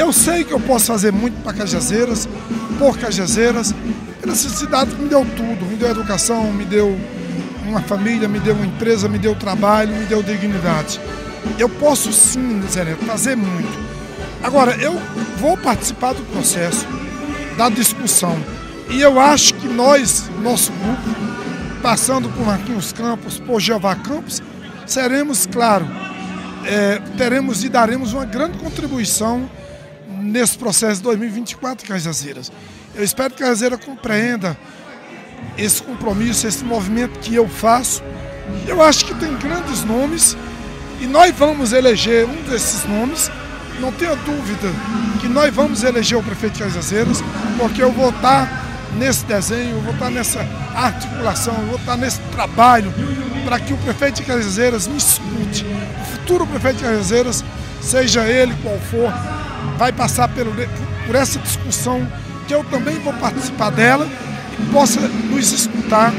Eu 0.00 0.14
sei 0.14 0.44
que 0.44 0.52
eu 0.52 0.58
posso 0.58 0.86
fazer 0.86 1.12
muito 1.12 1.42
para 1.42 1.52
Cajazeiras, 1.52 2.26
por 2.78 2.96
Cajazeiras, 2.96 3.74
essa 4.26 4.48
cidade 4.48 4.94
me 4.94 5.10
deu 5.10 5.26
tudo, 5.36 5.66
me 5.66 5.76
deu 5.76 5.90
educação, 5.90 6.50
me 6.50 6.64
deu 6.64 6.98
uma 7.66 7.82
família, 7.82 8.26
me 8.26 8.40
deu 8.40 8.54
uma 8.54 8.64
empresa, 8.64 9.10
me 9.10 9.18
deu 9.18 9.34
trabalho, 9.34 9.94
me 9.94 10.06
deu 10.06 10.22
dignidade. 10.22 10.98
Eu 11.58 11.68
posso 11.68 12.14
sim, 12.14 12.62
Zé 12.66 12.82
Neto, 12.82 13.04
fazer 13.04 13.36
muito. 13.36 13.78
Agora, 14.42 14.74
eu 14.76 14.98
vou 15.36 15.54
participar 15.58 16.14
do 16.14 16.22
processo, 16.32 16.86
da 17.58 17.68
discussão. 17.68 18.38
E 18.88 19.02
eu 19.02 19.20
acho 19.20 19.52
que 19.52 19.68
nós, 19.68 20.30
nosso 20.42 20.72
grupo, 20.72 21.82
passando 21.82 22.30
por 22.30 22.46
Marquinhos 22.46 22.90
Campos, 22.90 23.38
por 23.38 23.60
Jeová 23.60 23.94
Campos, 23.96 24.40
seremos, 24.86 25.44
claro, 25.44 25.86
é, 26.64 27.02
teremos 27.18 27.62
e 27.64 27.68
daremos 27.68 28.14
uma 28.14 28.24
grande 28.24 28.56
contribuição 28.56 29.46
nesse 30.22 30.58
processo 30.58 30.96
de 30.96 31.02
2024 31.02 31.84
em 31.84 31.88
Cajazeiras. 31.88 32.50
Eu 32.94 33.04
espero 33.04 33.32
que 33.32 33.40
Cajazeira 33.40 33.78
compreenda 33.78 34.56
esse 35.56 35.82
compromisso, 35.82 36.46
esse 36.46 36.64
movimento 36.64 37.18
que 37.20 37.34
eu 37.34 37.48
faço. 37.48 38.02
Eu 38.66 38.82
acho 38.82 39.04
que 39.04 39.14
tem 39.14 39.36
grandes 39.36 39.84
nomes 39.84 40.36
e 41.00 41.06
nós 41.06 41.34
vamos 41.34 41.72
eleger 41.72 42.26
um 42.26 42.42
desses 42.50 42.84
nomes. 42.84 43.30
Não 43.80 43.92
tenha 43.92 44.14
dúvida 44.16 44.68
que 45.20 45.28
nós 45.28 45.54
vamos 45.54 45.82
eleger 45.82 46.18
o 46.18 46.22
prefeito 46.22 46.54
de 46.54 46.64
Cajazeiras, 46.64 47.22
porque 47.58 47.82
eu 47.82 47.90
vou 47.90 48.10
estar 48.10 48.48
nesse 48.96 49.24
desenho, 49.24 49.76
eu 49.76 49.80
vou 49.80 49.94
estar 49.94 50.10
nessa 50.10 50.40
articulação, 50.74 51.54
eu 51.54 51.66
vou 51.66 51.76
estar 51.76 51.96
nesse 51.96 52.18
trabalho 52.32 52.92
para 53.44 53.58
que 53.58 53.72
o 53.72 53.76
prefeito 53.78 54.16
de 54.16 54.22
Cajazeiras 54.24 54.86
me 54.86 54.96
escute. 54.96 55.64
O 55.64 56.04
futuro 56.04 56.46
prefeito 56.46 56.76
de 56.78 56.84
Cajazeiras, 56.84 57.44
seja 57.80 58.24
ele 58.26 58.54
qual 58.62 58.78
for, 58.78 59.12
vai 59.76 59.92
passar 59.92 60.28
pelo, 60.28 60.52
por 61.06 61.14
essa 61.14 61.38
discussão 61.38 62.06
que 62.46 62.54
eu 62.54 62.64
também 62.64 62.98
vou 62.98 63.12
participar 63.14 63.70
dela 63.70 64.06
e 64.58 64.72
possa 64.72 65.00
nos 65.00 65.52
escutar 65.52 66.12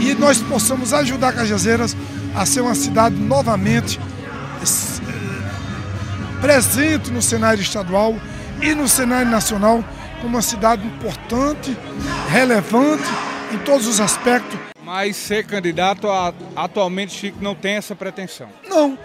e 0.00 0.14
nós 0.14 0.38
possamos 0.38 0.92
ajudar 0.92 1.32
Cajazeiras 1.32 1.96
a 2.34 2.44
ser 2.44 2.60
uma 2.60 2.74
cidade 2.74 3.16
novamente 3.16 3.98
presente 6.40 7.10
no 7.10 7.22
cenário 7.22 7.62
estadual 7.62 8.14
e 8.60 8.74
no 8.74 8.88
cenário 8.88 9.30
nacional 9.30 9.82
como 10.20 10.36
uma 10.36 10.42
cidade 10.42 10.86
importante, 10.86 11.76
relevante 12.28 13.04
em 13.52 13.58
todos 13.58 13.86
os 13.86 14.00
aspectos. 14.00 14.58
Mas 14.82 15.16
ser 15.16 15.44
candidato 15.44 16.08
a, 16.08 16.32
atualmente, 16.54 17.12
Chico, 17.12 17.38
não 17.40 17.54
tem 17.54 17.74
essa 17.74 17.94
pretensão? 17.94 18.48
Não, 18.68 18.98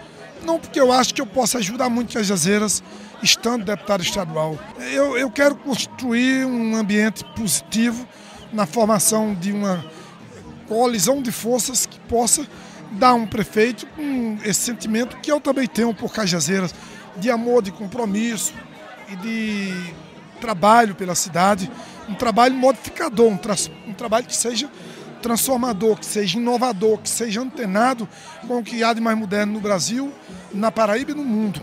não 0.44 0.58
porque 0.58 0.80
eu 0.80 0.92
acho 0.92 1.14
que 1.14 1.20
eu 1.20 1.26
posso 1.26 1.58
ajudar 1.58 1.88
muito 1.88 2.14
Cajazeiras 2.14 2.82
estando 3.22 3.64
deputado 3.64 4.02
estadual. 4.02 4.58
Eu, 4.92 5.16
eu 5.16 5.30
quero 5.30 5.54
construir 5.54 6.44
um 6.44 6.76
ambiente 6.76 7.24
positivo 7.36 8.06
na 8.52 8.66
formação 8.66 9.34
de 9.34 9.52
uma 9.52 9.84
coalizão 10.68 11.22
de 11.22 11.32
forças 11.32 11.86
que 11.86 11.98
possa 12.00 12.46
dar 12.92 13.14
um 13.14 13.26
prefeito 13.26 13.86
com 13.88 14.38
esse 14.44 14.60
sentimento 14.60 15.16
que 15.18 15.30
eu 15.30 15.40
também 15.40 15.66
tenho 15.66 15.94
por 15.94 16.12
Cajazeiras, 16.12 16.74
de 17.16 17.30
amor, 17.30 17.62
de 17.62 17.70
compromisso 17.70 18.52
e 19.08 19.16
de 19.16 19.94
trabalho 20.40 20.94
pela 20.94 21.14
cidade, 21.14 21.70
um 22.08 22.14
trabalho 22.14 22.54
modificador, 22.54 23.28
um, 23.28 23.36
tra 23.36 23.54
um 23.86 23.94
trabalho 23.94 24.26
que 24.26 24.36
seja 24.36 24.68
transformador, 25.22 25.98
que 25.98 26.04
seja 26.04 26.38
inovador, 26.38 26.98
que 26.98 27.08
seja 27.08 27.40
antenado 27.40 28.06
com 28.46 28.58
o 28.58 28.62
que 28.62 28.82
há 28.82 28.92
de 28.92 29.00
mais 29.00 29.16
moderno 29.16 29.54
no 29.54 29.60
Brasil, 29.60 30.12
na 30.52 30.70
Paraíba 30.70 31.12
e 31.12 31.14
no 31.14 31.24
mundo. 31.24 31.62